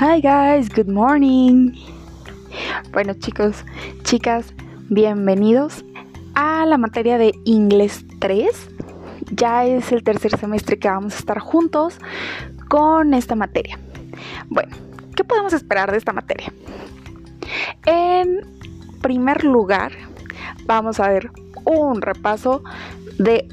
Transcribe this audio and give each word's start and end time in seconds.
Hi 0.00 0.18
guys, 0.18 0.70
good 0.70 0.88
morning. 0.88 1.74
Bueno 2.90 3.12
chicos, 3.12 3.66
chicas, 4.02 4.54
bienvenidos 4.88 5.84
a 6.34 6.64
la 6.64 6.78
materia 6.78 7.18
de 7.18 7.34
inglés 7.44 8.06
3. 8.18 8.48
Ya 9.32 9.66
es 9.66 9.92
el 9.92 10.02
tercer 10.02 10.38
semestre 10.38 10.78
que 10.78 10.88
vamos 10.88 11.16
a 11.16 11.18
estar 11.18 11.38
juntos 11.38 11.98
con 12.70 13.12
esta 13.12 13.34
materia. 13.34 13.78
Bueno, 14.48 14.74
¿qué 15.14 15.22
podemos 15.22 15.52
esperar 15.52 15.90
de 15.90 15.98
esta 15.98 16.14
materia? 16.14 16.50
En 17.84 18.40
primer 19.02 19.44
lugar, 19.44 19.92
vamos 20.64 20.98
a 20.98 21.10
ver 21.10 21.30
un 21.66 22.00
repaso 22.00 22.64
de 23.18 23.46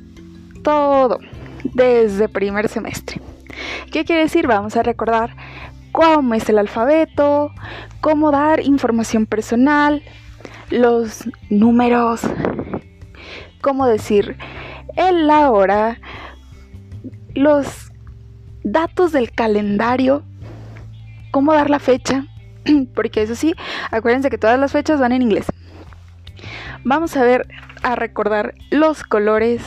todo 0.63 1.19
desde 1.73 2.29
primer 2.29 2.69
semestre. 2.69 3.19
¿Qué 3.91 4.05
quiere 4.05 4.21
decir? 4.21 4.47
Vamos 4.47 4.77
a 4.77 4.83
recordar 4.83 5.35
cómo 5.91 6.33
es 6.33 6.47
el 6.49 6.57
alfabeto, 6.57 7.51
cómo 8.01 8.31
dar 8.31 8.59
información 8.61 9.25
personal, 9.25 10.03
los 10.69 11.23
números, 11.49 12.21
cómo 13.61 13.87
decir 13.87 14.37
el 14.95 15.27
la 15.27 15.51
hora, 15.51 15.99
los 17.33 17.91
datos 18.63 19.11
del 19.11 19.31
calendario, 19.31 20.23
cómo 21.31 21.53
dar 21.53 21.69
la 21.69 21.79
fecha, 21.79 22.25
porque 22.95 23.21
eso 23.21 23.35
sí, 23.35 23.53
acuérdense 23.91 24.29
que 24.29 24.37
todas 24.37 24.59
las 24.59 24.71
fechas 24.71 24.99
van 24.99 25.11
en 25.11 25.21
inglés. 25.21 25.45
Vamos 26.83 27.15
a 27.15 27.23
ver, 27.23 27.47
a 27.83 27.95
recordar 27.95 28.55
los 28.71 29.03
colores, 29.03 29.61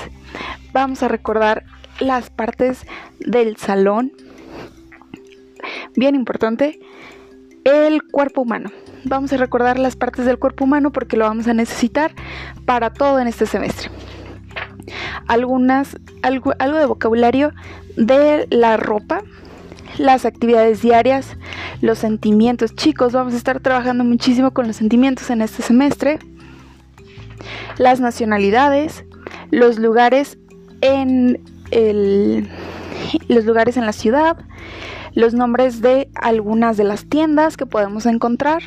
vamos 0.72 1.02
a 1.02 1.08
recordar 1.08 1.64
las 2.00 2.30
partes 2.30 2.86
del 3.20 3.56
salón. 3.56 4.12
Bien 5.96 6.14
importante, 6.14 6.80
el 7.64 8.02
cuerpo 8.02 8.42
humano. 8.42 8.70
Vamos 9.04 9.32
a 9.32 9.36
recordar 9.36 9.78
las 9.78 9.96
partes 9.96 10.24
del 10.26 10.38
cuerpo 10.38 10.64
humano 10.64 10.92
porque 10.92 11.16
lo 11.16 11.24
vamos 11.24 11.48
a 11.48 11.54
necesitar 11.54 12.12
para 12.64 12.92
todo 12.92 13.18
en 13.18 13.26
este 13.26 13.46
semestre. 13.46 13.90
Algunas, 15.26 15.96
algo, 16.22 16.52
algo 16.58 16.78
de 16.78 16.86
vocabulario 16.86 17.52
de 17.96 18.46
la 18.50 18.76
ropa, 18.76 19.22
las 19.98 20.24
actividades 20.24 20.82
diarias, 20.82 21.36
los 21.80 21.98
sentimientos. 21.98 22.74
Chicos, 22.74 23.12
vamos 23.12 23.34
a 23.34 23.36
estar 23.36 23.60
trabajando 23.60 24.04
muchísimo 24.04 24.52
con 24.52 24.66
los 24.66 24.76
sentimientos 24.76 25.30
en 25.30 25.42
este 25.42 25.62
semestre. 25.62 26.18
Las 27.78 28.00
nacionalidades, 28.00 29.04
los 29.50 29.78
lugares 29.78 30.38
en 30.80 31.40
los 33.28 33.44
lugares 33.44 33.76
en 33.76 33.86
la 33.86 33.92
ciudad, 33.92 34.36
los 35.14 35.34
nombres 35.34 35.80
de 35.80 36.08
algunas 36.14 36.76
de 36.76 36.84
las 36.84 37.06
tiendas 37.06 37.56
que 37.56 37.66
podemos 37.66 38.06
encontrar 38.06 38.62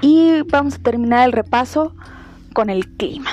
y 0.00 0.42
vamos 0.42 0.74
a 0.74 0.78
terminar 0.78 1.26
el 1.26 1.32
repaso 1.32 1.94
con 2.52 2.70
el 2.70 2.88
clima. 2.88 3.30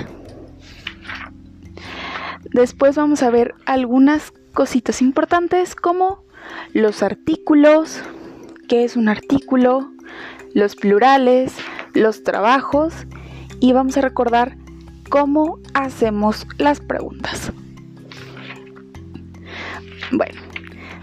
Después 2.54 2.96
vamos 2.96 3.24
a 3.24 3.30
ver 3.30 3.56
algunas 3.66 4.34
cositas 4.54 5.02
importantes 5.02 5.76
como 5.76 6.24
los 6.74 7.04
artículos, 7.04 8.02
qué 8.68 8.84
es 8.84 8.98
un 8.98 9.08
artículo, 9.08 9.92
los 10.54 10.76
plurales, 10.76 11.54
los 11.94 12.24
trabajos 12.24 12.94
y 13.60 13.74
vamos 13.74 13.98
a 13.98 14.02
recordar 14.02 14.58
cómo 15.10 15.60
hacemos 15.74 16.48
las 16.58 16.80
preguntas. 16.80 17.52
Bueno, 20.12 20.42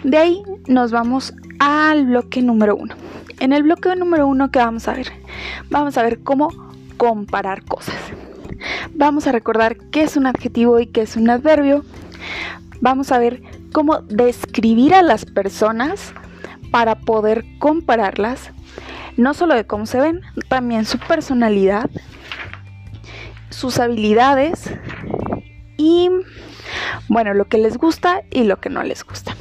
de 0.04 0.16
ahí 0.16 0.42
nos 0.66 0.90
vamos 0.92 1.34
al 1.58 2.06
bloque 2.06 2.42
número 2.42 2.76
uno. 2.76 2.94
En 3.40 3.52
el 3.52 3.62
bloque 3.62 3.94
número 3.96 4.26
uno, 4.26 4.50
¿qué 4.50 4.58
vamos 4.58 4.88
a 4.88 4.94
ver? 4.94 5.12
Vamos 5.70 5.96
a 5.98 6.02
ver 6.02 6.20
cómo 6.20 6.48
comparar 6.96 7.64
cosas. 7.64 7.96
Vamos 8.94 9.26
a 9.26 9.32
recordar 9.32 9.76
qué 9.90 10.02
es 10.02 10.16
un 10.16 10.26
adjetivo 10.26 10.80
y 10.80 10.86
qué 10.86 11.02
es 11.02 11.16
un 11.16 11.30
adverbio. 11.30 11.84
Vamos 12.80 13.12
a 13.12 13.18
ver 13.18 13.42
cómo 13.72 13.98
describir 14.02 14.94
a 14.94 15.02
las 15.02 15.24
personas 15.24 16.12
para 16.70 16.96
poder 16.96 17.44
compararlas, 17.58 18.50
no 19.16 19.34
solo 19.34 19.54
de 19.54 19.66
cómo 19.66 19.86
se 19.86 20.00
ven, 20.00 20.20
también 20.48 20.84
su 20.84 20.98
personalidad, 20.98 21.90
sus 23.50 23.78
habilidades 23.78 24.70
y 25.76 26.10
bueno, 27.08 27.34
lo 27.34 27.46
que 27.46 27.58
les 27.58 27.78
gusta 27.78 28.22
y 28.30 28.44
lo 28.44 28.60
que 28.60 28.68
no 28.68 28.82
les 28.82 29.04
gusta. 29.04 29.34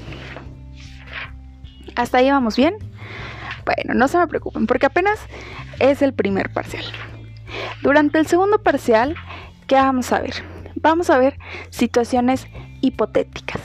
¿Hasta 1.97 2.19
ahí 2.19 2.29
vamos 2.29 2.55
bien? 2.55 2.75
Bueno, 3.65 3.95
no 3.95 4.07
se 4.07 4.19
me 4.19 4.27
preocupen 4.27 4.67
porque 4.67 4.85
apenas 4.85 5.19
es 5.79 6.03
el 6.03 6.13
primer 6.13 6.53
parcial. 6.53 6.85
Durante 7.81 8.19
el 8.19 8.27
segundo 8.27 8.61
parcial, 8.61 9.15
¿qué 9.65 9.75
vamos 9.75 10.13
a 10.13 10.19
ver? 10.19 10.35
Vamos 10.75 11.09
a 11.09 11.17
ver 11.17 11.39
situaciones 11.71 12.45
hipotéticas. 12.81 13.61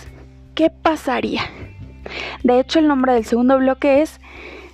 ¿Qué 0.54 0.70
pasaría? 0.70 1.42
De 2.42 2.58
hecho, 2.58 2.78
el 2.78 2.88
nombre 2.88 3.12
del 3.12 3.26
segundo 3.26 3.58
bloque 3.58 4.00
es 4.00 4.18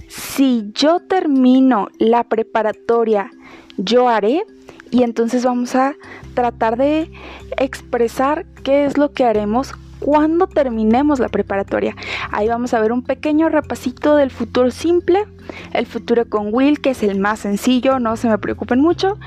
Si 0.07 0.71
yo 0.73 1.01
termino 1.01 1.89
la 1.99 2.25
preparatoria, 2.25 3.29
yo 3.77 4.09
haré. 4.09 4.45
Y 4.93 5.03
entonces 5.03 5.45
vamos 5.45 5.75
a 5.75 5.95
tratar 6.35 6.77
de 6.77 7.11
expresar 7.59 8.47
qué 8.63 8.85
es 8.85 8.97
lo 8.97 9.13
que 9.13 9.25
haremos 9.25 9.75
cuando 10.01 10.47
terminemos 10.47 11.19
la 11.19 11.29
preparatoria. 11.29 11.97
Ahí 12.31 12.49
vamos 12.49 12.75
a 12.75 12.81
ver 12.81 12.93
un 12.93 13.03
pequeño 13.03 13.49
repasito 13.49 14.17
del 14.17 14.31
futuro 14.31 14.71
simple, 14.71 15.25
el 15.73 15.87
futuro 15.87 16.29
con 16.29 16.53
Will, 16.53 16.81
que 16.81 16.91
es 16.91 17.03
el 17.03 17.19
más 17.19 17.41
sencillo, 17.41 17.99
no 17.99 18.17
se 18.17 18.29
me 18.29 18.39
preocupen 18.39 18.81
mucho. 18.81 19.19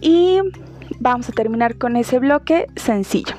Y 0.00 0.40
vamos 1.00 1.28
a 1.28 1.32
terminar 1.32 1.76
con 1.76 1.96
ese 1.96 2.18
bloque 2.18 2.66
sencillo. 2.76 3.34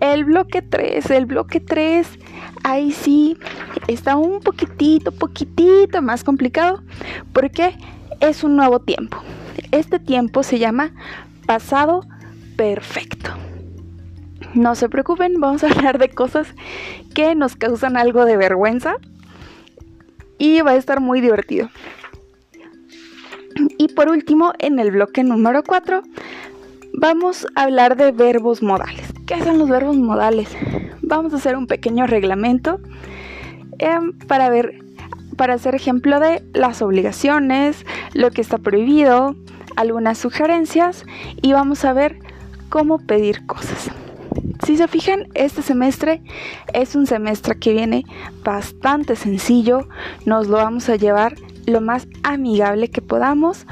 El 0.00 0.24
bloque 0.24 0.60
3, 0.60 1.10
el 1.10 1.24
bloque 1.24 1.58
3, 1.60 2.06
ahí 2.64 2.92
sí 2.92 3.38
está 3.86 4.16
un 4.16 4.40
poquitito, 4.40 5.10
poquitito 5.10 6.02
más 6.02 6.22
complicado, 6.22 6.82
porque 7.32 7.78
es 8.20 8.44
un 8.44 8.56
nuevo 8.56 8.80
tiempo. 8.80 9.18
Este 9.72 9.98
tiempo 9.98 10.42
se 10.42 10.58
llama 10.58 10.92
pasado 11.46 12.04
perfecto. 12.56 13.45
No 14.54 14.74
se 14.74 14.88
preocupen, 14.88 15.40
vamos 15.40 15.64
a 15.64 15.68
hablar 15.70 15.98
de 15.98 16.08
cosas 16.08 16.48
que 17.14 17.34
nos 17.34 17.56
causan 17.56 17.96
algo 17.96 18.24
de 18.24 18.36
vergüenza 18.36 18.96
y 20.38 20.60
va 20.60 20.72
a 20.72 20.76
estar 20.76 21.00
muy 21.00 21.20
divertido. 21.20 21.68
Y 23.78 23.88
por 23.88 24.08
último, 24.08 24.52
en 24.58 24.78
el 24.78 24.90
bloque 24.90 25.24
número 25.24 25.62
4, 25.62 26.02
vamos 26.92 27.46
a 27.54 27.62
hablar 27.62 27.96
de 27.96 28.12
verbos 28.12 28.62
modales. 28.62 29.12
¿Qué 29.26 29.42
son 29.42 29.58
los 29.58 29.68
verbos 29.68 29.96
modales? 29.96 30.48
Vamos 31.02 31.32
a 31.32 31.36
hacer 31.36 31.56
un 31.56 31.66
pequeño 31.66 32.06
reglamento 32.06 32.80
em, 33.78 34.16
para 34.18 34.50
ver, 34.50 34.84
para 35.36 35.54
hacer 35.54 35.74
ejemplo 35.74 36.20
de 36.20 36.42
las 36.52 36.82
obligaciones, 36.82 37.86
lo 38.12 38.30
que 38.30 38.40
está 38.40 38.58
prohibido, 38.58 39.36
algunas 39.76 40.18
sugerencias 40.18 41.04
y 41.40 41.52
vamos 41.52 41.84
a 41.84 41.92
ver 41.92 42.18
cómo 42.68 42.98
pedir 42.98 43.46
cosas. 43.46 43.90
Si 44.66 44.76
se 44.76 44.88
fijan, 44.88 45.28
este 45.34 45.62
semestre 45.62 46.20
es 46.72 46.96
un 46.96 47.06
semestre 47.06 47.56
que 47.56 47.72
viene 47.72 48.04
bastante 48.42 49.14
sencillo, 49.14 49.86
nos 50.24 50.48
lo 50.48 50.56
vamos 50.56 50.88
a 50.88 50.96
llevar 50.96 51.36
lo 51.66 51.80
más 51.80 52.08
amigable 52.24 52.88
que 52.88 53.00
podamos. 53.00 53.64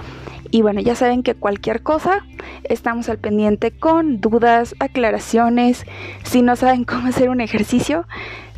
Y 0.52 0.62
bueno, 0.62 0.80
ya 0.80 0.94
saben 0.94 1.24
que 1.24 1.34
cualquier 1.34 1.82
cosa, 1.82 2.24
estamos 2.62 3.08
al 3.08 3.18
pendiente 3.18 3.72
con 3.72 4.20
dudas, 4.20 4.76
aclaraciones. 4.78 5.84
Si 6.22 6.42
no 6.42 6.54
saben 6.54 6.84
cómo 6.84 7.08
hacer 7.08 7.28
un 7.28 7.40
ejercicio, 7.40 8.06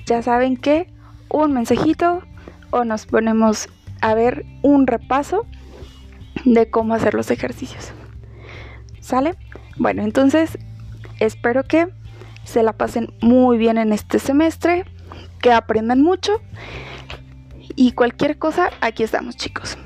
ya 0.05 0.21
saben 0.21 0.59
que 0.59 0.93
un 1.31 1.55
mensajito 1.55 2.21
o 2.69 2.85
nos 2.85 3.07
ponemos 3.07 3.71
a 4.03 4.13
ver 4.13 4.45
un 4.61 4.87
repaso 4.87 5.47
de 6.45 6.69
cómo 6.69 6.93
hacer 6.93 7.15
los 7.15 7.31
ejercicios. 7.31 7.93
¿Sale? 9.01 9.37
Bueno, 9.79 10.03
entonces 10.03 10.59
espero 11.19 11.65
que 11.65 11.96
se 12.47 12.63
la 12.63 12.73
pasen 12.73 13.13
muy 13.21 13.59
bien 13.59 13.77
en 13.77 13.93
este 13.93 14.19
semestre, 14.19 14.85
que 15.43 15.53
aprendan 15.53 16.01
mucho 16.01 16.41
y 17.75 17.93
cualquier 17.93 18.39
cosa, 18.39 18.71
aquí 18.81 19.03
estamos 19.03 19.37
chicos. 19.37 19.77